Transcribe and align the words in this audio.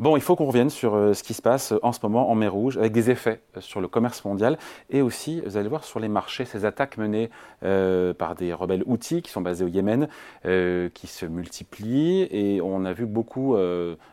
Bon, 0.00 0.16
il 0.16 0.22
faut 0.22 0.34
qu'on 0.34 0.46
revienne 0.46 0.70
sur 0.70 0.94
euh, 0.94 1.12
ce 1.12 1.22
qui 1.22 1.34
se 1.34 1.42
passe 1.42 1.74
en 1.82 1.92
ce 1.92 1.98
moment 2.02 2.30
en 2.30 2.34
mer 2.34 2.54
Rouge, 2.54 2.78
avec 2.78 2.90
des 2.92 3.10
effets 3.10 3.42
euh, 3.54 3.60
sur 3.60 3.82
le 3.82 3.86
commerce 3.86 4.24
mondial 4.24 4.56
et 4.88 5.02
aussi, 5.02 5.42
vous 5.42 5.58
allez 5.58 5.68
voir, 5.68 5.84
sur 5.84 6.00
les 6.00 6.08
marchés, 6.08 6.46
ces 6.46 6.64
attaques 6.64 6.96
menées 6.96 7.28
euh, 7.64 8.14
par 8.14 8.34
des 8.34 8.54
rebelles 8.54 8.82
outils 8.86 9.20
qui 9.20 9.30
sont 9.30 9.42
basés 9.42 9.62
au 9.62 9.68
Yémen, 9.68 10.08
qui 10.42 11.06
se 11.06 11.26
multiplient 11.26 12.22
et 12.30 12.62
on 12.62 12.86
a 12.86 12.94
vu 12.94 13.04
beaucoup 13.04 13.56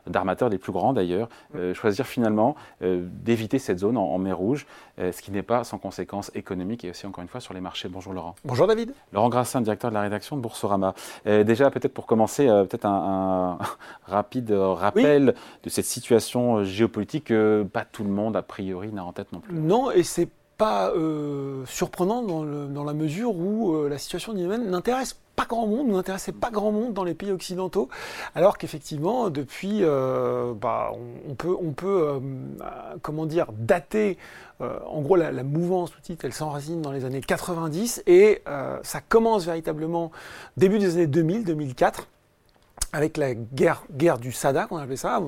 d'armateurs, 0.06 0.50
les 0.50 0.58
plus 0.58 0.74
grands 0.74 0.92
d'ailleurs, 0.92 1.30
choisir 1.74 2.06
finalement 2.06 2.56
d'éviter 2.82 3.60
cette 3.60 3.80
zone 3.80 3.98
en, 3.98 4.18
mer 4.18 4.38
Rouge, 4.38 4.66
ce 4.98 5.22
qui 5.22 5.32
n'est 5.32 5.44
pas 5.44 5.64
sans 5.64 5.78
conséquences 5.78 6.32
économiques 6.36 6.84
et 6.84 6.90
aussi 6.90 7.06
encore 7.06 7.22
une 7.22 7.28
fois 7.30 7.40
sur 7.40 7.54
les 7.54 7.62
marchés. 7.62 7.88
Bonjour 7.88 8.14
Laurent. 8.14 8.36
Bonjour 8.44 8.68
David. 8.68 8.94
Laurent 9.14 9.30
Grassin, 9.30 9.62
directeur 9.62 9.92
de 9.92 9.96
la 9.96 10.02
rédaction 10.02 10.36
de 10.36 10.42
Boursorama. 10.42 10.94
déjà, 11.26 11.72
peut-être 11.72 11.94
pour 11.94 12.06
commencer, 12.06 12.48
peut-être 12.48 12.86
un, 12.86 13.58
rapide 14.08 14.52
rappel 14.52 15.34
de 15.64 15.70
cette 15.78 15.86
situation 15.86 16.58
euh, 16.58 16.64
géopolitique 16.64 17.26
que 17.26 17.66
pas 17.72 17.86
tout 17.86 18.04
le 18.04 18.10
monde, 18.10 18.36
a 18.36 18.42
priori, 18.42 18.92
n'a 18.92 19.06
en 19.06 19.14
tête 19.14 19.32
non 19.32 19.40
plus. 19.40 19.54
Non, 19.54 19.92
et 19.92 20.02
c'est 20.02 20.30
pas 20.58 20.90
euh, 20.90 21.64
surprenant 21.68 22.24
dans, 22.24 22.84
la 22.84 22.94
mesure 22.94 23.36
où 23.36 23.76
euh, 23.76 23.90
la 23.90 24.00
situation 24.00 24.34
du 24.34 24.42
Yémen 24.42 24.72
n'intéresse 24.72 25.16
pas 25.36 25.46
grand 25.46 25.68
monde, 25.68 25.90
n'intéressait 25.90 26.32
pas 26.32 26.50
grand 26.50 26.72
monde 26.72 26.96
dans 26.96 27.04
les 27.04 27.14
pays 27.14 27.32
occidentaux, 27.32 27.90
alors 28.34 28.58
qu'effectivement, 28.58 29.30
depuis, 29.30 29.84
bah, 29.84 30.92
on, 31.30 31.36
peut, 31.36 31.56
on 31.62 31.74
peut 31.74 32.20
comment 33.04 33.28
dire, 33.28 33.46
dater, 33.52 34.18
en 34.60 35.00
gros, 35.02 35.16
la, 35.16 35.32
mouvance 35.44 35.92
tout 35.92 36.18
elle 36.24 36.34
s'enracine 36.34 36.82
dans 36.82 36.92
les 36.92 37.06
années 37.06 37.22
90, 37.22 38.02
et 38.08 38.42
ça 38.82 39.00
commence 39.00 39.46
véritablement 39.46 40.12
début 40.58 40.80
des 40.80 40.96
années 40.96 41.06
2000, 41.06 41.44
2004 41.44 42.08
avec 42.94 43.18
la 43.18 43.34
guerre, 43.34 43.84
du 44.20 44.32
Sada, 44.32 44.66
qu'on 44.66 44.78
appelait 44.78 44.98
ça, 44.98 45.22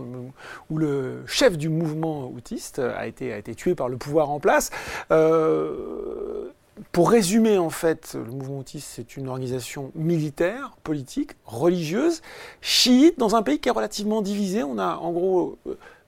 où 0.69 0.77
le 0.77 1.23
chef 1.27 1.57
du 1.57 1.69
mouvement 1.69 2.31
autiste 2.35 2.79
a 2.79 3.07
été, 3.07 3.41
tué 3.55 3.75
par 3.75 3.89
le 3.89 3.97
pouvoir 3.97 4.29
en 4.29 4.39
place. 4.39 4.71
Euh, 5.11 6.49
pour 6.91 7.11
résumer, 7.11 7.57
en 7.57 7.69
fait, 7.69 8.16
le 8.16 8.31
mouvement 8.31 8.59
autiste, 8.59 8.89
c'est 8.95 9.17
une 9.17 9.27
organisation 9.27 9.91
militaire, 9.95 10.77
politique, 10.83 11.31
religieuse, 11.45 12.21
chiite, 12.61 13.19
dans 13.19 13.35
un 13.35 13.43
pays 13.43 13.59
qui 13.59 13.69
est 13.69 13.73
relativement 13.73 14.21
divisé. 14.21 14.63
On 14.63 14.77
a, 14.77 14.95
en 14.95 15.11
gros, 15.11 15.57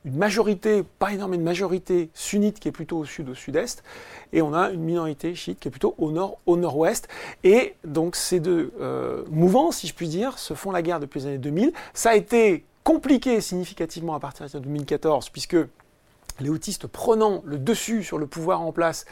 une 0.05 0.15
majorité, 0.15 0.83
pas 0.99 1.13
énorme, 1.13 1.33
une 1.33 1.43
majorité 1.43 2.09
sunnite 2.13 2.59
qui 2.59 2.67
est 2.67 2.71
plutôt 2.71 2.97
au 2.97 3.05
sud, 3.05 3.29
au 3.29 3.35
sud-est, 3.35 3.83
et 4.33 4.41
on 4.41 4.53
a 4.53 4.71
une 4.71 4.81
minorité 4.81 5.35
chiite 5.35 5.59
qui 5.59 5.67
est 5.67 5.71
plutôt 5.71 5.95
au 5.97 6.11
nord, 6.11 6.37
au 6.45 6.57
nord-ouest. 6.57 7.07
Et 7.43 7.75
donc 7.83 8.15
ces 8.15 8.39
deux 8.39 8.73
euh, 8.79 9.23
mouvements, 9.29 9.71
si 9.71 9.87
je 9.87 9.93
puis 9.93 10.07
dire, 10.07 10.39
se 10.39 10.53
font 10.53 10.71
la 10.71 10.81
guerre 10.81 10.99
depuis 10.99 11.19
les 11.19 11.27
années 11.27 11.37
2000. 11.37 11.73
Ça 11.93 12.11
a 12.11 12.15
été 12.15 12.65
compliqué 12.83 13.41
significativement 13.41 14.15
à 14.15 14.19
partir 14.19 14.47
de 14.49 14.59
2014, 14.59 15.29
puisque 15.29 15.57
les 16.41 16.49
autistes 16.49 16.87
prenant 16.87 17.41
le 17.45 17.57
dessus 17.57 18.03
sur 18.03 18.17
le 18.17 18.27
pouvoir 18.27 18.61
en 18.61 18.71
place, 18.71 19.05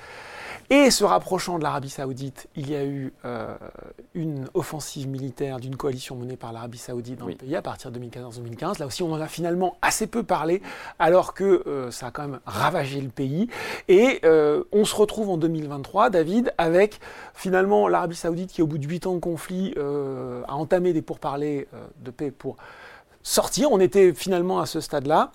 et 0.72 0.92
se 0.92 1.04
rapprochant 1.04 1.58
de 1.58 1.64
l'Arabie 1.64 1.90
saoudite, 1.90 2.48
il 2.56 2.70
y 2.70 2.76
a 2.76 2.86
eu 2.86 3.12
euh, 3.26 3.56
une 4.14 4.48
offensive 4.54 5.08
militaire 5.08 5.60
d'une 5.60 5.76
coalition 5.76 6.16
menée 6.16 6.38
par 6.38 6.54
l'Arabie 6.54 6.78
saoudite 6.78 7.18
dans 7.18 7.26
le 7.26 7.34
pays 7.34 7.56
à 7.56 7.64
partir 7.64 7.92
de 7.92 8.00
2014-2015. 8.00 8.80
Là 8.80 8.86
aussi, 8.86 9.02
on 9.02 9.12
en 9.12 9.20
a 9.20 9.28
finalement 9.28 9.78
assez 9.82 10.06
peu 10.06 10.22
parlé, 10.22 10.62
alors 11.00 11.34
que 11.34 11.64
euh, 11.66 11.90
ça 11.90 12.08
a 12.08 12.12
quand 12.12 12.28
même 12.28 12.40
ravagé 12.46 13.02
le 13.02 13.10
pays. 13.10 13.50
Et 13.88 14.20
euh, 14.26 14.64
on 14.72 14.86
se 14.86 14.96
retrouve 14.96 15.30
en 15.30 15.38
2023, 15.38 16.12
David, 16.12 16.54
avec 16.60 17.00
finalement 17.34 17.88
l'Arabie 17.88 18.16
saoudite 18.16 18.52
qui, 18.52 18.62
au 18.62 18.68
bout 18.68 18.78
de 18.78 18.88
huit 18.88 19.08
ans 19.08 19.16
de 19.16 19.20
conflit, 19.20 19.74
a 19.76 20.56
entamé 20.56 20.94
des 20.94 21.02
pourparlers 21.02 21.68
de 22.04 22.12
paix 22.12 22.30
pour 22.30 22.58
sortir. 23.24 23.72
On 23.72 23.80
était 23.80 24.14
finalement 24.14 24.60
à 24.60 24.68
ce 24.68 24.82
stade-là. 24.82 25.32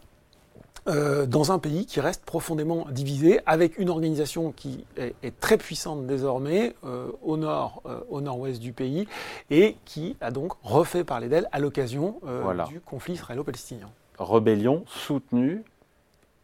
Euh, 0.87 1.25
dans 1.25 1.51
un 1.51 1.59
pays 1.59 1.87
qui 1.87 2.01
reste 2.01 2.25
profondément 2.27 2.87
divisé, 2.91 3.41
avec 3.47 3.79
une 3.79 3.89
organisation 3.89 4.53
qui 4.53 4.85
est, 4.99 5.41
très 5.41 5.57
puissante 5.57 6.07
désormais 6.07 6.75
euh, 6.85 7.11
au 7.23 7.39
nord, 7.39 7.81
euh, 7.87 8.01
au 8.11 8.21
nord-ouest 8.21 8.61
du 8.61 8.73
pays, 8.73 9.09
et 9.51 9.77
qui 9.87 10.17
a 10.21 10.31
donc 10.31 10.53
refait 10.63 11.03
parler 11.03 11.29
d'elle 11.29 11.49
à 11.53 11.59
l'occasion 11.59 12.21
du 12.69 12.81
conflit 12.81 13.15
israélo-palestinien. 13.15 13.89
Rébellion 14.19 14.85
soutenue 14.87 15.63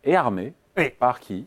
et 0.05 0.17
armée 0.17 0.55
par 0.99 1.21
qui? 1.21 1.47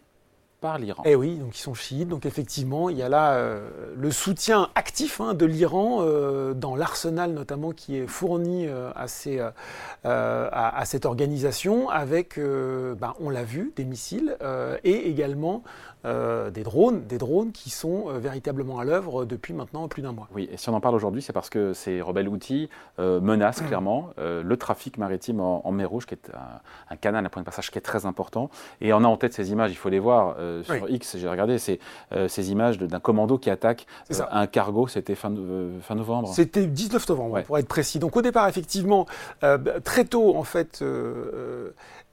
Par 0.63 0.79
l'Iran. 0.79 1.03
Eh 1.05 1.13
oui, 1.13 1.35
donc 1.35 1.57
ils 1.57 1.61
sont 1.61 1.73
chiites. 1.73 2.07
Donc 2.07 2.25
effectivement, 2.25 2.89
il 2.89 2.97
y 2.97 3.01
a 3.01 3.09
là 3.09 3.33
euh, 3.33 3.67
le 3.97 4.11
soutien 4.11 4.69
actif 4.75 5.19
hein, 5.19 5.33
de 5.33 5.45
l'Iran 5.45 5.97
euh, 5.99 6.53
dans 6.53 6.77
l'arsenal 6.77 7.33
notamment 7.33 7.71
qui 7.71 7.97
est 7.97 8.07
fourni 8.07 8.65
euh, 8.65 8.89
à, 8.95 10.77
à, 10.79 10.85
cette 10.85 11.05
organisation 11.05 11.89
avec, 11.89 12.39
ben, 12.39 13.13
on 13.19 13.29
l'a 13.29 13.43
vu, 13.43 13.73
des 13.75 13.83
missiles 13.83 14.37
et 14.83 15.09
également 15.09 15.63
des 16.05 16.63
drones, 16.63 17.05
des 17.05 17.17
drones 17.17 17.51
qui 17.51 17.69
sont 17.69 18.07
véritablement 18.19 18.79
à 18.79 18.83
l'œuvre 18.83 19.23
depuis 19.23 19.53
maintenant 19.53 19.87
plus 19.87 20.01
d'un 20.01 20.11
mois. 20.11 20.27
Oui, 20.33 20.49
et 20.51 20.57
si 20.57 20.69
on 20.69 20.73
en 20.73 20.81
parle 20.81 20.95
aujourd'hui, 20.95 21.21
c'est 21.21 21.31
parce 21.31 21.49
que 21.49 21.73
ces 21.73 22.01
rebelles 22.01 22.27
outils 22.27 22.69
menacent 22.97 23.61
mmh. 23.61 23.67
clairement 23.67 24.09
le 24.17 24.55
trafic 24.57 24.97
maritime 24.97 25.39
en, 25.39 25.71
mer 25.71 25.89
Rouge, 25.89 26.05
qui 26.05 26.15
est 26.15 26.31
un, 26.89 26.95
canal, 26.97 27.25
un 27.25 27.29
point 27.29 27.41
de 27.41 27.45
passage 27.45 27.71
qui 27.71 27.77
est 27.77 27.81
très 27.81 28.05
important. 28.05 28.49
Et 28.81 28.91
on 28.93 29.03
a 29.03 29.07
en 29.07 29.17
tête 29.17 29.33
ces 29.33 29.51
images, 29.51 29.71
il 29.71 29.77
faut 29.77 29.89
les 29.89 29.99
voir 29.99 30.35
sur 30.63 30.89
X, 30.89 31.17
j'ai 31.17 31.27
regardé, 31.27 31.57
c'est 31.57 31.79
ces 32.27 32.51
images 32.51 32.77
d'un 32.77 32.99
commando 32.99 33.37
qui 33.37 33.49
attaque 33.49 33.85
un 34.31 34.47
cargo, 34.47 34.87
c'était 34.87 35.15
fin, 35.15 35.33
fin, 35.81 35.95
novembre. 35.95 36.29
C'était 36.33 36.65
19 36.65 37.09
novembre, 37.09 37.41
pour 37.43 37.57
être 37.57 37.67
précis. 37.67 37.99
Donc 37.99 38.15
au 38.15 38.21
départ, 38.21 38.47
effectivement, 38.47 39.05
très 39.83 40.05
tôt, 40.05 40.35
en 40.35 40.43
fait, 40.43 40.81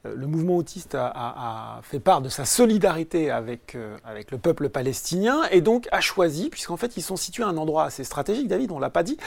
le 0.03 0.27
mouvement 0.27 0.57
autiste 0.57 0.95
a, 0.95 1.79
fait 1.83 1.99
part 1.99 2.21
de 2.21 2.29
sa 2.29 2.45
solidarité 2.45 3.29
avec, 3.29 3.75
euh, 3.75 3.97
avec 4.03 4.31
le 4.31 4.37
peuple 4.37 4.69
palestinien 4.69 5.41
et 5.51 5.61
donc 5.61 5.87
a 5.91 6.01
choisi, 6.01 6.49
puisqu'en 6.49 6.77
fait 6.77 6.97
ils 6.97 7.01
sont 7.01 7.15
situés 7.15 7.43
à 7.43 7.47
un 7.47 7.57
endroit 7.57 7.83
assez 7.83 8.03
stratégique, 8.03 8.47
David, 8.47 8.71
on 8.71 8.79
l'a 8.79 8.89
pas 8.89 9.03
dit, 9.03 9.17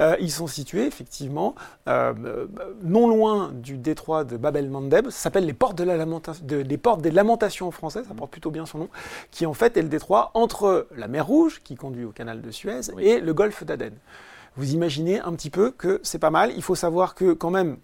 euh, 0.00 0.16
ils 0.20 0.32
sont 0.32 0.46
situés 0.46 0.86
effectivement 0.86 1.54
non 1.86 3.08
loin 3.08 3.50
du 3.52 3.76
détroit 3.76 4.24
de 4.24 4.36
Bab 4.36 4.56
el-Mandeb, 4.56 5.06
ça 5.06 5.18
s'appelle 5.18 5.46
les 5.46 5.52
portes, 5.52 5.76
de 5.76 5.84
la 5.84 6.02
les 6.02 6.78
portes 6.78 7.02
des 7.02 7.10
lamentations 7.10 7.70
françaises, 7.70 8.06
ça 8.08 8.14
porte 8.14 8.30
plutôt 8.30 8.50
bien 8.50 8.66
son 8.66 8.78
nom, 8.78 8.88
qui 9.30 9.46
en 9.46 9.54
fait 9.54 9.76
est 9.76 9.82
le 9.82 9.88
détroit 9.88 10.30
entre 10.34 10.86
la 10.96 11.08
mer 11.08 11.26
Rouge, 11.26 11.60
qui 11.62 11.76
conduit 11.76 12.04
au 12.04 12.10
canal 12.10 12.42
de 12.42 12.50
Suez, 12.50 12.80
et 12.98 13.20
le 13.20 13.34
golfe 13.34 13.64
d'Aden. 13.64 13.94
Vous 14.56 14.74
imaginez 14.74 15.20
un 15.20 15.32
petit 15.32 15.50
peu 15.50 15.70
que 15.70 16.00
c'est 16.02 16.18
pas 16.18 16.30
mal, 16.30 16.52
il 16.56 16.62
faut 16.62 16.74
savoir 16.74 17.14
que 17.14 17.32
quand 17.32 17.50
même 17.50 17.78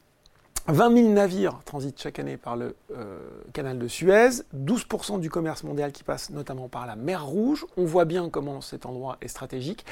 20 0.69 0.95
000 0.95 1.09
navires 1.09 1.61
transitent 1.65 2.01
chaque 2.01 2.19
année 2.19 2.37
par 2.37 2.55
le 2.55 2.77
euh, 2.95 3.19
canal 3.55 3.79
de 3.79 3.89
Suez, 3.89 4.43
12% 4.55 5.19
du 5.19 5.31
commerce 5.31 5.65
mondial 5.65 5.93
qui 5.93 6.05
passe 6.05 6.29
notamment 6.29 6.69
par 6.69 6.87
la 6.87 6.95
mer 6.95 7.25
Rouge. 7.25 7.65
On 7.79 7.87
voit 7.87 8.05
bien 8.05 8.29
comment 8.29 8.61
cet 8.61 8.85
endroit 8.85 9.17
est 9.23 9.29
stratégique. 9.29 9.87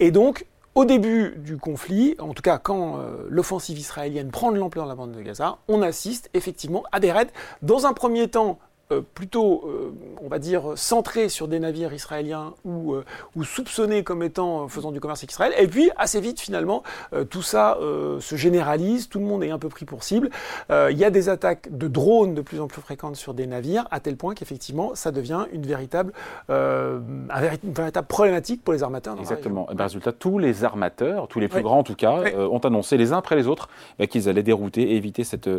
Et 0.00 0.10
donc, 0.10 0.46
au 0.74 0.86
début 0.86 1.34
du 1.36 1.58
conflit, 1.58 2.16
en 2.18 2.32
tout 2.32 2.40
cas 2.40 2.56
quand 2.56 2.98
euh, 2.98 3.26
l'offensive 3.28 3.78
israélienne 3.78 4.30
prend 4.30 4.52
de 4.52 4.56
l'ampleur 4.56 4.86
de 4.86 4.90
la 4.90 4.94
bande 4.94 5.12
de 5.12 5.20
Gaza, 5.20 5.58
on 5.68 5.82
assiste 5.82 6.30
effectivement 6.32 6.82
à 6.92 7.00
des 7.00 7.12
raids, 7.12 7.30
dans 7.60 7.84
un 7.84 7.92
premier 7.92 8.28
temps 8.28 8.58
plutôt, 9.00 9.64
euh, 9.66 9.92
on 10.22 10.28
va 10.28 10.38
dire, 10.38 10.72
centré 10.76 11.28
sur 11.28 11.48
des 11.48 11.58
navires 11.58 11.92
israéliens 11.92 12.54
ou, 12.64 12.94
euh, 12.94 13.04
ou 13.36 13.44
soupçonnés 13.44 14.02
comme 14.02 14.22
étant 14.22 14.68
faisant 14.68 14.92
du 14.92 15.00
commerce 15.00 15.20
avec 15.20 15.32
Israël. 15.32 15.52
Et 15.58 15.66
puis, 15.66 15.90
assez 15.96 16.20
vite, 16.20 16.40
finalement, 16.40 16.82
tout 17.30 17.42
ça 17.42 17.78
se 18.20 18.36
généralise, 18.36 19.08
tout 19.08 19.18
le 19.18 19.24
monde 19.24 19.42
est 19.42 19.50
un 19.50 19.58
peu 19.58 19.68
pris 19.68 19.84
pour 19.84 20.04
cible. 20.04 20.30
Il 20.70 20.96
y 20.96 21.04
a 21.04 21.10
des 21.10 21.28
attaques 21.28 21.68
de 21.70 21.88
drones 21.88 22.34
de 22.34 22.42
plus 22.42 22.60
en 22.60 22.66
plus 22.66 22.82
fréquentes 22.82 23.16
sur 23.16 23.34
des 23.34 23.46
navires, 23.46 23.86
à 23.90 24.00
tel 24.00 24.16
point 24.16 24.34
qu'effectivement, 24.34 24.94
ça 24.94 25.10
devient 25.10 25.46
une 25.52 25.62
véritable, 25.62 26.12
véritable 26.48 28.06
problématique 28.06 28.62
pour 28.64 28.72
les 28.72 28.82
armateurs. 28.82 29.16
Exactement. 29.18 29.68
Et 29.70 29.74
ben, 29.74 29.84
résultat, 29.84 30.12
tous 30.12 30.38
les 30.38 30.64
armateurs, 30.64 31.28
tous 31.28 31.40
les 31.40 31.48
plus 31.48 31.62
grands 31.62 31.78
en 31.78 31.84
tout 31.84 31.94
cas, 31.94 32.22
ont 32.36 32.58
annoncé 32.58 32.96
les 32.96 33.12
uns 33.12 33.18
après 33.18 33.36
les 33.36 33.46
autres 33.46 33.68
bah, 33.98 34.06
qu'ils 34.06 34.28
allaient 34.28 34.42
dérouter 34.42 34.92
et 34.92 34.96
éviter 34.96 35.24
cette, 35.24 35.50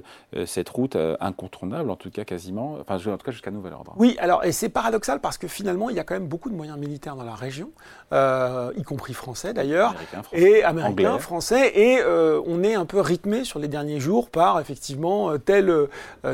cette 0.46 0.70
route 0.70 0.98
incontournable, 1.20 1.90
en 1.90 1.96
tout 1.96 2.12
cas 2.12 2.24
quasiment. 2.24 2.78
Enfin, 2.82 2.98
en 3.12 3.18
tout 3.24 3.30
cas 3.30 3.32
jusqu'à 3.32 3.52
nouvel 3.52 3.74
ordre. 3.74 3.94
Oui, 3.96 4.18
alors, 4.20 4.44
et 4.44 4.52
c'est 4.52 4.70
paradoxal 4.70 5.20
parce 5.20 5.38
que 5.38 5.48
finalement, 5.48 5.90
il 5.90 5.96
y 5.96 6.00
a 6.00 6.04
quand 6.04 6.14
même 6.14 6.28
beaucoup 6.28 6.50
de 6.50 6.56
moyens 6.56 6.78
militaires 6.78 7.16
dans 7.16 7.24
la 7.24 7.36
région, 7.36 7.72
euh, 8.12 8.72
y 8.76 8.84
compris 8.84 9.14
français 9.14 9.54
d'ailleurs, 9.54 9.96
et 10.34 10.64
américains, 10.64 11.20
français, 11.20 11.72
et 11.74 12.00
euh, 12.02 12.42
on 12.46 12.64
est 12.64 12.76
un 12.76 12.86
peu 12.86 13.00
rythmé 13.00 13.46
sur 13.46 13.60
les 13.60 13.70
derniers 13.70 14.00
jours 14.00 14.30
par 14.30 14.60
effectivement 14.60 15.32
euh, 15.32 15.38
tel, 15.38 15.74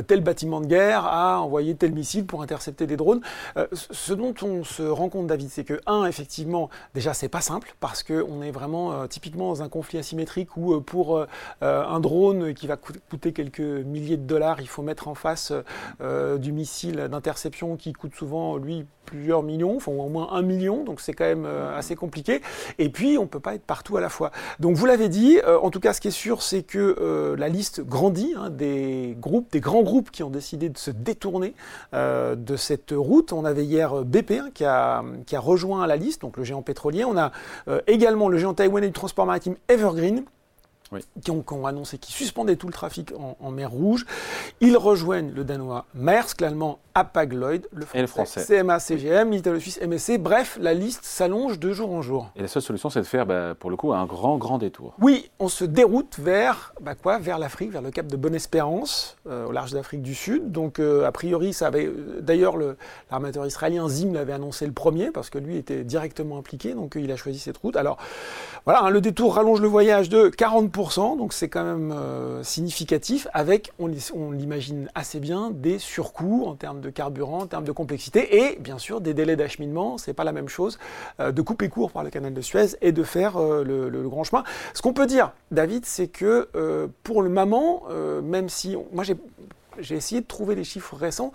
tel 0.08 0.22
bâtiment 0.22 0.62
de 0.62 0.66
guerre 0.66 1.06
a 1.06 1.40
envoyé 1.40 1.76
tel 1.76 1.94
missile 1.94 2.26
pour 2.26 2.42
intercepter 2.42 2.88
des 2.88 2.98
drones. 2.98 3.22
ce 3.72 4.14
dont 4.14 4.34
on 4.42 4.64
se 4.64 4.84
rend 4.84 5.10
compte, 5.10 5.28
David, 5.28 5.50
c'est 5.50 5.64
que, 5.64 5.80
un, 5.86 6.06
effectivement, 6.06 6.70
déjà, 6.96 7.14
c'est 7.14 7.30
pas 7.30 7.42
simple 7.42 7.76
parce 7.80 8.04
qu'on 8.04 8.42
est 8.42 8.52
vraiment 8.52 9.08
typiquement 9.08 9.50
dans 9.50 9.62
un 9.62 9.70
conflit 9.70 10.00
asymétrique 10.00 10.58
où 10.58 10.82
pour 10.82 11.26
un 11.62 12.00
drone 12.00 12.54
qui 12.54 12.68
va 12.68 12.78
coûter 12.78 13.34
quelques 13.34 13.60
milliers 13.60 14.18
de 14.18 14.26
dollars, 14.26 14.62
il 14.62 14.68
faut 14.68 14.82
mettre 14.82 15.08
en 15.08 15.16
face 15.16 15.54
du 16.00 16.52
missile 16.52 16.79
d'interception 16.88 17.76
qui 17.78 17.94
coûte 17.94 18.16
souvent, 18.16 18.58
lui, 18.58 18.86
plusieurs 19.10 19.42
millions, 19.42 19.78
enfin 19.78 19.92
au 19.92 20.08
moins 20.08 20.30
un 20.34 20.44
million, 20.44 20.84
donc 20.84 21.02
c'est 21.02 21.14
quand 21.14 21.26
même 21.26 21.46
euh, 21.46 21.76
assez 21.76 21.96
compliqué. 21.96 22.42
Et 22.78 22.90
puis, 22.90 23.18
on 23.18 23.24
ne 23.24 23.28
peut 23.28 23.40
pas 23.40 23.56
être 23.56 23.64
partout 23.64 23.98
à 23.98 24.02
la 24.02 24.10
fois. 24.10 24.32
Donc, 24.60 24.76
vous 24.76 24.86
l'avez 24.86 25.10
dit, 25.10 25.40
euh, 25.46 25.58
en 25.60 25.72
tout 25.72 25.80
cas, 25.80 25.94
ce 25.94 26.02
qui 26.02 26.10
est 26.10 26.12
sûr, 26.12 26.44
c'est 26.44 26.62
que 26.62 26.96
euh, 27.02 27.36
la 27.36 27.50
liste 27.50 27.82
grandit 27.82 28.36
hein, 28.38 28.50
des 28.52 29.18
groupes, 29.20 29.52
des 29.52 29.62
grands 29.62 29.82
groupes 29.82 30.12
qui 30.12 30.22
ont 30.22 30.30
décidé 30.30 30.70
de 30.70 30.78
se 30.78 30.92
détourner 30.92 31.54
de 31.94 32.56
cette 32.56 32.94
route. 32.96 33.34
On 33.34 33.46
avait 33.46 33.66
hier 33.66 34.04
BP 34.04 34.32
hein, 34.32 34.50
qui, 34.54 34.66
a, 34.66 35.04
qui 35.26 35.36
a 35.36 35.40
rejoint 35.40 35.86
la 35.88 35.96
liste, 35.96 36.22
donc 36.22 36.38
le 36.38 36.44
géant 36.44 36.62
pétrolier. 36.62 37.04
On 37.04 37.18
a 37.18 37.32
également 37.88 38.30
le 38.30 38.38
géant 38.38 38.54
taïwanais 38.54 38.88
du 38.88 38.94
transport 38.94 39.26
maritime 39.26 39.56
Evergreen 39.68 40.24
qui, 41.22 41.32
ont, 41.32 41.66
annoncé 41.66 41.98
qu'ils 41.98 42.16
suspendaient 42.16 42.56
tout 42.56 42.68
le 42.68 42.74
trafic 42.74 43.14
en, 43.40 43.52
mer 43.52 43.70
Rouge. 43.70 44.06
Ils 44.62 44.78
rejoignent 44.78 45.32
le 45.32 45.44
Danois 45.44 45.86
Maersk, 45.94 46.42
l'Allemand 46.42 46.80
Hapag-Lloyd, 46.96 47.68
le 47.72 47.86
français, 48.08 48.44
CMA 48.46 48.80
CGM, 48.80 49.32
l'italo-suisse 49.32 49.80
MSC. 49.82 50.18
Bref, 50.18 50.58
la 50.60 50.74
liste 50.74 51.06
s'allonge 51.06 51.60
de 51.60 51.72
jour 51.72 51.92
en 51.92 52.02
jour. 52.02 52.32
Et 52.36 52.42
la 52.42 52.48
seule 52.48 52.64
solution, 52.64 52.90
c'est 52.90 53.02
de 53.02 53.06
faire, 53.06 53.26
bah, 53.26 53.56
pour 53.58 53.70
le 53.70 53.76
coup, 53.76 53.94
un 53.94 54.06
grand, 54.06 54.38
grand 54.38 54.58
détour. 54.58 54.96
Oui, 55.00 55.30
on 55.40 55.48
se 55.48 55.64
déroute 55.64 56.18
vers 56.20 56.74
bah, 56.82 56.96
quoi? 56.96 57.20
Vers 57.20 57.38
l'Afrique, 57.38 57.72
vers 57.72 57.82
le 57.82 57.92
cap 57.92 58.08
de 58.08 58.18
Bonne-Espérance, 58.18 59.18
euh, 59.28 59.48
au 59.48 59.52
large 59.52 59.72
d'Afrique 59.72 60.02
du 60.02 60.16
Sud. 60.16 60.52
Donc, 60.52 60.80
euh, 60.80 61.06
a 61.06 61.12
priori, 61.12 61.54
ça 61.54 61.68
avait. 61.68 61.86
Euh, 61.86 62.20
d'ailleurs, 62.22 62.56
l'armateur 63.12 63.46
israélien 63.46 63.88
Zim 63.88 64.14
l'avait 64.14 64.34
annoncé 64.34 64.66
le 64.66 64.74
premier, 64.74 65.12
parce 65.12 65.30
que 65.30 65.38
lui 65.38 65.58
était 65.58 65.84
directement 65.84 66.38
impliqué, 66.38 66.74
donc 66.74 66.98
il 67.00 67.12
a 67.12 67.16
choisi 67.16 67.40
cette 67.40 67.58
route. 67.58 67.76
Alors, 67.78 67.98
voilà, 68.66 68.84
hein, 68.84 68.90
le 68.90 69.02
détour 69.02 69.36
rallonge 69.36 69.62
le 69.62 69.68
voyage 69.68 70.10
de 70.10 70.30
40% 70.30 70.79
donc 71.18 71.34
c'est 71.34 71.50
quand 71.50 71.64
même 71.64 71.92
euh, 71.92 72.42
significatif, 72.42 73.28
avec, 73.34 73.72
on, 73.80 73.88
l'imagine 74.32 74.90
assez 74.96 75.20
bien, 75.20 75.52
des 75.52 75.78
surcoûts 75.78 76.46
en 76.46 76.56
termes 76.56 76.80
de 76.80 76.90
carburant, 76.90 77.42
en 77.42 77.48
termes 77.48 77.66
de 77.66 77.72
complexité, 77.74 78.38
et 78.38 78.58
bien 78.60 78.78
sûr 78.78 79.02
des 79.02 79.14
délais 79.14 79.36
d'acheminement, 79.36 79.98
c'est 79.98 80.14
pas 80.14 80.24
la 80.24 80.32
même 80.32 80.48
chose 80.48 80.80
euh, 81.20 81.34
de 81.34 81.42
couper 81.42 81.68
court 81.68 81.92
par 81.92 82.04
le 82.04 82.10
canal 82.10 82.34
de 82.34 82.42
Suez 82.42 82.78
et 82.82 82.94
de 82.94 83.04
faire 83.04 83.38
euh, 83.38 83.64
le, 83.64 84.10
grand 84.10 84.24
chemin. 84.24 84.44
Ce 84.74 84.82
qu'on 84.82 84.94
peut 84.94 85.06
dire, 85.06 85.34
David, 85.52 85.86
c'est 85.86 86.08
que 86.08 86.48
pour 87.04 87.22
le 87.22 87.30
moment, 87.30 87.84
même 88.24 88.50
si, 88.50 88.76
moi 88.94 89.04
j'ai 89.04 89.16
j'ai 89.82 89.96
essayé 89.96 90.22
de 90.22 90.26
trouver 90.28 90.56
des 90.56 90.64
chiffres 90.64 90.96
récents. 90.96 91.32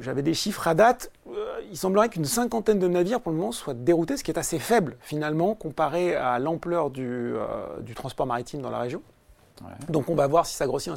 J'avais 0.00 0.22
des 0.22 0.34
chiffres 0.34 0.66
à 0.68 0.74
date. 0.74 1.10
Euh, 1.28 1.60
il 1.70 1.76
semblerait 1.76 2.08
qu'une 2.08 2.24
cinquantaine 2.24 2.78
de 2.78 2.88
navires 2.88 3.20
pour 3.20 3.32
le 3.32 3.38
moment 3.38 3.52
soient 3.52 3.74
déroutés, 3.74 4.16
ce 4.16 4.24
qui 4.24 4.30
est 4.30 4.38
assez 4.38 4.58
faible 4.58 4.96
finalement 5.00 5.54
comparé 5.54 6.14
à 6.14 6.38
l'ampleur 6.38 6.90
du, 6.90 7.06
euh, 7.06 7.66
transport 7.94 8.26
maritime 8.26 8.60
dans 8.62 8.70
la 8.70 8.78
région. 8.78 9.02
Donc 9.88 10.08
on 10.08 10.14
va 10.14 10.26
voir 10.26 10.46
si 10.46 10.54
ça 10.54 10.66
grossit. 10.66 10.92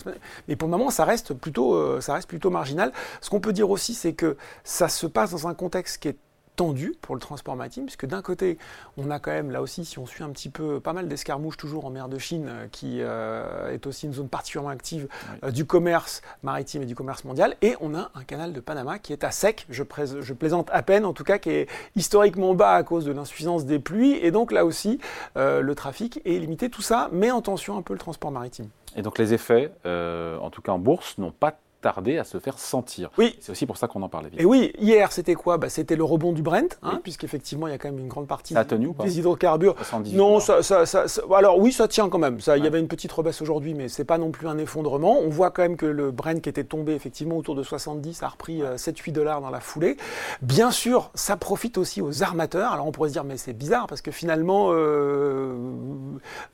Mais 0.48 0.56
pour 0.56 0.68
le 0.68 0.77
moment, 0.77 0.92
ça 0.92 1.03
reste 1.03 1.33
plutôt, 1.33 1.74
euh, 1.74 2.00
ça 2.00 2.13
reste 2.13 2.27
plutôt 2.27 2.50
marginal. 2.50 2.92
Ce 3.19 3.30
qu'on 3.30 3.39
peut 3.39 3.53
dire 3.53 3.69
aussi, 3.69 3.94
c'est 3.94 4.13
que 4.13 4.38
ça 4.63 4.88
se 4.88 5.07
passe 5.07 5.31
dans 5.31 5.48
un 5.48 5.53
contexte 5.53 6.01
qui 6.01 6.09
est 6.09 6.18
tendu 6.62 6.94
pour 7.02 7.16
le 7.16 7.22
transport 7.22 7.56
maritime, 7.56 7.86
puisque 7.86 8.06
d'un 8.06 8.22
côté, 8.22 8.60
on 8.96 9.10
a 9.10 9.18
quand 9.18 9.31
même, 9.31 9.50
là 9.50 9.63
aussi, 9.63 9.84
si 9.84 9.98
on 9.98 10.06
suit 10.06 10.24
un 10.24 10.30
petit 10.30 10.50
peu, 10.50 10.80
pas 10.80 10.94
mal 10.94 11.08
d'escarmouches 11.08 11.58
toujours 11.58 11.86
en 11.86 11.90
mer 11.90 12.08
de 12.08 12.19
Chine, 12.19 12.46
euh, 12.48 12.68
qui 12.72 12.98
euh, 13.00 13.74
est 13.74 13.88
aussi 13.88 14.06
une 14.06 14.13
zone 14.13 14.30
particulièrement 14.30 14.69
active 14.69 15.08
euh, 15.44 15.50
du 15.50 15.66
commerce 15.66 16.22
maritime 16.44 16.84
et 16.84 16.86
du 16.86 16.94
commerce 16.94 17.24
mondial, 17.24 17.56
et 17.63 17.75
on 17.81 17.96
a 17.96 18.12
un 18.13 18.24
canal 18.24 18.54
de 18.54 18.60
Panama 18.60 19.00
qui 19.00 19.12
est 19.12 19.24
à 19.24 19.31
sec, 19.31 19.66
je, 19.72 19.81
je 20.22 20.34
plaisante 20.34 20.69
à 20.72 20.84
peine, 20.84 21.04
en 21.04 21.13
tout 21.13 21.24
cas, 21.24 21.40
qui 21.40 21.50
est 21.50 21.68
historiquement 21.96 22.54
bas 22.54 22.75
à 22.75 22.84
cause 22.84 23.06
de 23.06 23.12
l'insuffisance 23.12 23.66
des 23.66 23.80
pluies, 23.80 24.19
et 24.22 24.30
donc 24.30 24.52
là 24.52 24.63
aussi, 24.63 25.00
le 25.36 25.74
trafic 25.74 26.22
est 26.25 26.38
limité. 26.38 26.69
Tout 26.69 26.84
ça 26.84 27.10
met 27.12 27.31
en 27.31 27.42
tension 27.42 27.75
un 27.75 27.81
peu 27.81 27.94
le 27.94 28.00
transport 28.00 28.30
maritime. 28.30 28.69
Et 28.96 29.02
donc 29.02 29.18
les 29.18 29.34
effets, 29.34 29.72
en 29.86 30.50
tout 30.52 30.62
cas 30.62 30.74
en 30.74 30.80
bourse, 30.80 31.18
n'ont 31.18 31.31
pas 31.31 31.56
tarder 31.81 32.18
à 32.18 32.24
se 32.24 32.39
faire 32.39 32.60
sentir. 32.60 33.10
Oui. 33.18 33.36
C'est 33.39 33.51
aussi 33.51 33.66
pour 33.66 33.78
ça 33.78 33.88
qu'on 33.88 34.01
en 34.01 34.10
parlait. 34.10 34.30
Et 34.38 34.45
oui, 34.45 34.72
hier, 34.80 35.12
c'était 35.12 35.36
quoi? 35.36 35.57
Bah, 35.57 35.69
C'était 35.69 35.95
le 35.95 36.04
rebond 36.04 36.31
du 36.31 36.42
Brent, 36.42 36.78
hein, 36.83 37.00
puisqu'effectivement, 37.04 37.68
il 37.68 37.72
y 37.72 37.74
a 37.74 37.78
quand 37.78 37.89
même 37.89 38.00
une 38.00 38.07
grande 38.07 38.28
partie 38.28 38.54
des 38.54 39.19
hydrocarbures. 39.19 39.75
non, 40.13 40.39
ça, 40.39 40.63
ça, 40.63 40.86
ça, 40.86 41.06
alors 41.36 41.57
oui, 41.57 41.72
ça 41.72 41.88
tient 41.88 42.10
quand 42.10 42.19
même. 42.19 42.39
Ça, 42.39 42.57
Il 42.57 42.63
y 42.63 42.68
avait 42.68 42.80
une 42.80 42.88
petite 42.88 43.12
rebaisse 43.12 43.42
aujourd'hui, 43.42 43.74
mais 43.74 43.89
c'est 43.89 44.06
pas 44.06 44.18
non 44.18 44.31
plus 44.31 44.48
un 44.48 44.57
effondrement. 44.57 45.19
On 45.19 45.30
voit 45.30 45.51
quand 45.51 45.63
même 45.63 45.78
que 45.78 45.86
le 45.86 46.12
Brent 46.12 46.39
qui 46.42 46.50
était 46.50 46.63
tombé 46.63 46.94
effectivement 46.94 47.38
autour 47.38 47.56
de 47.56 47.63
70 47.63 48.24
a 48.24 48.27
repris 48.27 48.62
7-8 48.62 49.10
euh, 49.10 49.12
dollars 49.12 49.42
dans 49.42 49.50
la 49.50 49.60
foulée. 49.60 49.98
Bien 50.42 50.72
sûr, 50.72 51.12
ça 51.16 51.38
profite 51.38 51.77
aussi 51.77 52.01
aux 52.01 52.24
armateurs. 52.24 52.72
Alors 52.72 52.88
on 52.88 52.92
pourrait 52.92 53.10
se 53.10 53.13
dire, 53.13 53.24
mais 53.24 53.38
c'est 53.38 53.54
bizarre, 53.54 53.88
parce 53.88 54.01
que 54.01 54.12
finalement, 54.12 54.69
euh, 54.72 55.56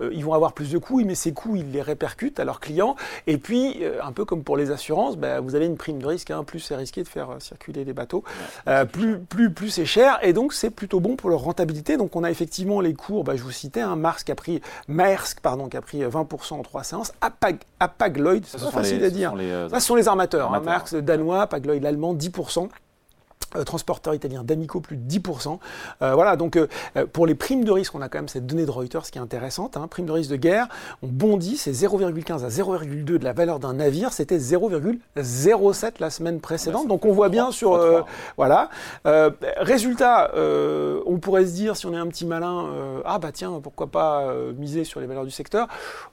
euh, 0.01 0.12
ils 0.13 0.23
vont 0.23 0.33
avoir 0.33 0.53
plus 0.53 0.71
de 0.71 0.77
coûts, 0.77 1.03
mais 1.03 1.15
ces 1.15 1.33
coûts, 1.33 1.56
ils 1.56 1.71
les 1.71 1.81
répercutent 1.81 2.39
à 2.39 2.45
leurs 2.45 2.59
clients. 2.59 2.95
Et 3.27 3.38
puis, 3.38 3.83
un 4.01 4.12
peu 4.12 4.25
comme 4.25 4.44
pour 4.44 4.57
les 4.57 4.71
assurances, 4.71 5.17
bah, 5.18 5.40
vous 5.40 5.56
avez 5.56 5.66
une 5.66 5.78
prime 5.78 6.02
de 6.02 6.08
risque. 6.08 6.31
Hein. 6.31 6.44
plus 6.44 6.60
c'est 6.60 6.75
risqué 6.75 7.04
de 7.04 7.08
faire 7.08 7.31
euh, 7.31 7.40
circuler 7.40 7.84
les 7.84 7.94
bateaux, 7.94 8.24
euh, 8.68 8.86
plus, 8.86 9.19
plus, 9.19 9.52
plus 9.52 9.69
c'est 9.69 9.86
cher. 9.86 10.19
Et 10.22 10.34
donc, 10.34 10.54
c'est 10.54 10.69
plutôt 10.69 11.00
bon 11.00 11.16
pour 11.16 11.30
leur 11.30 11.42
rentabilité. 11.42 11.98
Donc, 11.98 12.16
on 12.16 12.24
a 12.24 12.31
effectivement 12.31 12.81
les 12.81 12.94
cours, 12.94 13.24
bah, 13.24 13.36
je 13.36 13.44
vous 13.44 13.52
citais, 13.52 13.81
hein, 13.81 13.98
qui 14.25 14.31
a 14.31 14.36
pris, 14.36 14.62
Maersk 14.88 15.42
pardon, 15.42 15.68
qui 15.68 15.78
a 15.78 15.81
pris 15.81 16.02
20% 16.04 16.54
en 16.54 16.64
trois 16.64 16.84
séances, 16.84 17.14
Apag, 17.22 17.58
Apag 17.80 18.18
Lloyd, 18.18 18.46
c'est 18.46 18.62
pas 18.62 18.72
facile 18.72 19.04
à 19.04 19.10
dire. 19.10 19.34
Euh, 19.38 19.69
ça, 19.69 19.80
ce 19.80 19.88
sont 19.88 19.96
les 19.96 20.08
armateurs. 20.08 20.52
Hein. 20.52 20.56
armateurs 20.56 21.00
hein, 21.00 21.02
danois, 21.02 21.42
Apag 21.44 21.66
Lloyd 21.66 21.84
l'allemand, 21.84 22.14
10%. 22.14 22.69
Euh, 23.55 23.63
transporteur 23.63 24.13
italien 24.13 24.44
d'Amico, 24.44 24.81
plus 24.81 24.97
de 24.97 25.09
10%. 25.09 25.59
Euh, 26.01 26.13
voilà, 26.15 26.35
donc 26.35 26.57
euh, 26.57 26.67
pour 27.13 27.25
les 27.25 27.35
primes 27.35 27.63
de 27.63 27.71
risque, 27.71 27.95
on 27.95 28.01
a 28.01 28.09
quand 28.09 28.17
même 28.17 28.27
cette 28.27 28.45
donnée 28.45 28.65
de 28.65 28.71
Reuters 28.71 29.03
qui 29.03 29.17
est 29.17 29.21
intéressante. 29.21 29.77
Hein. 29.77 29.88
Prime 29.89 30.05
de 30.05 30.11
risque 30.11 30.29
de 30.29 30.35
guerre, 30.35 30.67
on 31.01 31.07
bondit, 31.07 31.55
c'est 31.55 31.71
0,15 31.71 32.44
à 32.44 32.49
0,2 32.49 33.03
de 33.03 33.23
la 33.23 33.31
valeur 33.31 33.59
d'un 33.59 33.73
navire. 33.73 34.11
C'était 34.11 34.38
0,07 34.38 35.91
la 35.99 36.09
semaine 36.09 36.41
précédente. 36.41 36.88
donc 36.88 37.05
on 37.05 37.13
voit 37.13 37.29
bien 37.29 37.51
sur... 37.51 37.79
voilà. 38.35 38.69
résultat, 39.05 40.31
on 40.35 41.17
pourrait 41.19 41.45
se 41.45 41.53
dire, 41.53 41.77
si 41.77 41.85
on 41.85 41.94
est 41.94 41.97
un 41.97 42.07
petit 42.07 42.25
malin, 42.25 42.65
ah 43.05 43.17
bah 43.19 43.31
tiens, 43.31 43.59
pourquoi 43.63 43.88
pas 43.88 44.33
miser 44.57 44.83
sur 44.83 44.99
les 44.99 45.07
valeurs 45.07 45.25
du 45.25 45.31
secteur. 45.31 45.67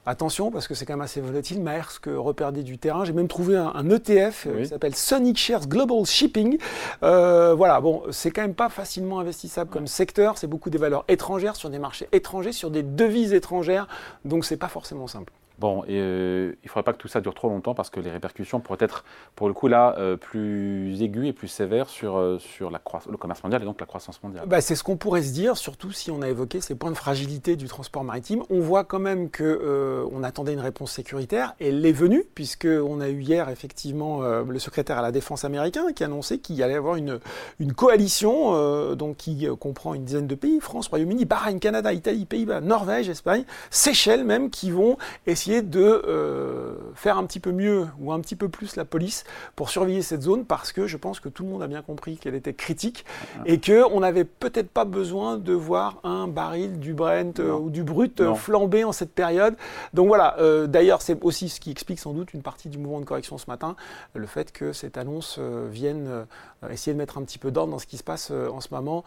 Attention, 0.05 0.51
parce 0.51 0.67
que 0.67 0.73
c'est 0.73 0.85
quand 0.85 0.93
même 0.93 1.01
assez 1.01 1.21
volatile. 1.21 1.61
Maersk 1.61 2.05
reperdait 2.07 2.63
du 2.63 2.77
terrain. 2.77 3.03
J'ai 3.03 3.13
même 3.13 3.27
trouvé 3.27 3.57
un, 3.57 3.89
ETF 3.89 4.47
qui 4.57 4.67
s'appelle 4.67 4.95
Sonic 4.95 5.37
Shares 5.37 5.67
Global 5.67 6.05
Shipping. 6.05 6.57
Euh, 7.03 7.24
voilà, 7.55 7.81
bon, 7.81 8.03
c'est 8.11 8.31
quand 8.31 8.41
même 8.41 8.55
pas 8.55 8.69
facilement 8.69 9.19
investissable 9.19 9.69
comme 9.69 9.87
secteur. 9.87 10.37
C'est 10.37 10.47
beaucoup 10.47 10.69
des 10.69 10.77
valeurs 10.77 11.05
étrangères 11.07 11.55
sur 11.55 11.69
des 11.69 11.79
marchés 11.79 12.07
étrangers, 12.11 12.51
sur 12.51 12.71
des 12.71 12.83
devises 12.83 13.33
étrangères. 13.33 13.87
Donc 14.23 14.45
c'est 14.45 14.57
pas 14.57 14.67
forcément 14.67 15.07
simple. 15.07 15.31
Bon, 15.57 15.83
et 15.83 15.99
euh, 15.99 16.53
il 16.63 16.65
ne 16.65 16.69
faudrait 16.69 16.83
pas 16.83 16.91
que 16.91 16.97
tout 16.97 17.07
ça 17.07 17.21
dure 17.21 17.33
trop 17.33 17.47
longtemps 17.47 17.73
parce 17.73 17.89
que 17.89 18.01
les 18.01 18.11
répercussions 18.11 18.59
pourraient 18.59 18.77
être, 18.81 19.05
pour 19.35 19.47
le 19.47 19.53
coup, 19.53 19.67
là, 19.67 19.95
euh, 19.97 20.17
plus 20.17 21.01
aiguës 21.01 21.29
et 21.29 21.33
plus 21.33 21.47
sévères 21.47 21.87
sur, 21.87 22.17
euh, 22.17 22.39
sur 22.39 22.71
la 22.71 22.81
le 23.09 23.17
commerce 23.17 23.43
mondial 23.43 23.61
et 23.61 23.65
donc 23.65 23.79
la 23.79 23.85
croissance 23.85 24.21
mondiale. 24.21 24.45
Bah, 24.47 24.61
c'est 24.61 24.75
ce 24.75 24.83
qu'on 24.83 24.97
pourrait 24.97 25.23
se 25.23 25.33
dire, 25.33 25.57
surtout 25.57 25.91
si 25.91 26.11
on 26.11 26.21
a 26.21 26.29
évoqué 26.29 26.61
ces 26.61 26.75
points 26.75 26.91
de 26.91 26.95
fragilité 26.95 27.55
du 27.55 27.67
transport 27.67 28.03
maritime. 28.03 28.43
On 28.49 28.59
voit 28.59 28.83
quand 28.83 28.99
même 28.99 29.29
qu'on 29.31 30.23
attendait 30.23 30.53
une 30.53 30.59
réponse 30.59 30.91
sécuritaire 30.91 31.55
et 31.59 31.69
elle 31.69 31.85
est 31.85 31.91
venue, 31.91 32.25
puisqu'on 32.35 32.99
a 32.99 33.09
eu 33.09 33.21
hier, 33.21 33.49
effectivement, 33.49 34.21
le 34.21 34.59
secrétaire 34.59 34.97
à 34.97 35.01
la 35.01 35.11
défense 35.11 35.45
américain 35.45 35.91
qui 35.93 36.03
annonçait 36.03 36.37
qu'il 36.37 36.55
y 36.55 36.63
allait 36.63 36.75
avoir 36.75 36.95
une, 36.95 37.19
une 37.59 37.73
coalition 37.73 38.95
donc, 38.95 39.17
qui 39.17 39.47
comprend 39.59 39.93
une 39.93 40.05
dizaine 40.05 40.27
de 40.27 40.35
pays, 40.35 40.59
France, 40.59 40.87
Royaume-Uni, 40.87 41.25
Bahreïn, 41.25 41.59
Canada, 41.59 41.91
Italie, 41.91 42.25
Pays-Bas, 42.25 42.61
Norvège, 42.61 43.09
Espagne, 43.09 43.43
Seychelles 43.69 44.23
même, 44.23 44.49
qui 44.49 44.71
vont 44.71 44.97
essayer 45.25 45.44
de 45.47 46.01
euh, 46.07 46.75
faire 46.95 47.17
un 47.17 47.25
petit 47.25 47.39
peu 47.39 47.51
mieux 47.51 47.87
ou 47.99 48.11
un 48.11 48.19
petit 48.19 48.35
peu 48.35 48.49
plus 48.49 48.75
la 48.75 48.85
police 48.85 49.23
pour 49.55 49.69
surveiller 49.69 50.01
cette 50.01 50.23
zone 50.23 50.45
parce 50.45 50.71
que 50.71 50.87
je 50.87 50.97
pense 50.97 51.19
que 51.19 51.29
tout 51.29 51.43
le 51.43 51.49
monde 51.49 51.63
a 51.63 51.67
bien 51.67 51.81
compris 51.81 52.17
qu'elle 52.17 52.35
était 52.35 52.53
critique 52.53 53.05
et 53.45 53.59
qu'on 53.59 53.99
n'avait 53.99 54.23
peut-être 54.23 54.69
pas 54.69 54.85
besoin 54.85 55.37
de 55.37 55.53
voir 55.53 55.99
un 56.03 56.27
baril 56.27 56.79
du 56.79 56.93
Brent 56.93 57.39
euh, 57.39 57.53
ou 57.53 57.69
du 57.69 57.83
brut 57.83 58.21
euh, 58.21 58.33
flamber 58.33 58.83
en 58.83 58.91
cette 58.91 59.13
période. 59.13 59.55
Donc 59.93 60.07
voilà, 60.07 60.35
d'ailleurs 60.67 61.01
c'est 61.01 61.23
aussi 61.23 61.49
ce 61.49 61.59
qui 61.59 61.71
explique 61.71 61.99
sans 61.99 62.13
doute 62.13 62.33
une 62.33 62.41
partie 62.41 62.69
du 62.69 62.77
mouvement 62.77 62.99
de 62.99 63.05
correction 63.05 63.37
ce 63.37 63.49
matin, 63.49 63.75
le 64.13 64.25
fait 64.25 64.51
que 64.51 64.73
cette 64.73 64.97
annonce 64.97 65.39
vienne 65.69 66.25
essayer 66.69 66.93
de 66.93 66.97
mettre 66.97 67.17
un 67.17 67.23
petit 67.23 67.37
peu 67.37 67.51
d'ordre 67.51 67.71
dans 67.71 67.79
ce 67.79 67.87
qui 67.87 67.97
se 67.97 68.03
passe 68.03 68.31
en 68.31 68.61
ce 68.61 68.73
moment. 68.73 69.03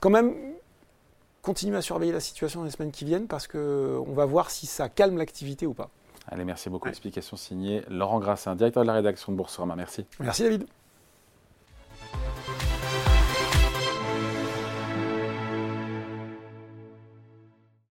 quand 0.00 0.10
même 0.10 0.34
continuer 1.42 1.76
à 1.76 1.82
surveiller 1.82 2.12
la 2.12 2.20
situation 2.20 2.60
dans 2.60 2.66
les 2.66 2.72
semaines 2.72 2.92
qui 2.92 3.04
viennent 3.04 3.26
parce 3.26 3.46
qu'on 3.46 4.12
va 4.12 4.24
voir 4.24 4.50
si 4.50 4.66
ça 4.66 4.88
calme 4.88 5.18
l'activité 5.18 5.66
ou 5.66 5.74
pas. 5.74 5.90
Allez, 6.30 6.44
merci 6.44 6.68
beaucoup. 6.68 6.88
Explication 6.88 7.36
signée 7.36 7.82
Laurent 7.88 8.18
Grassin, 8.18 8.54
directeur 8.54 8.82
de 8.82 8.86
la 8.86 8.94
rédaction 8.94 9.32
de 9.32 9.36
Boursorama. 9.36 9.76
Merci. 9.76 10.04
Merci 10.20 10.42
David. 10.42 10.66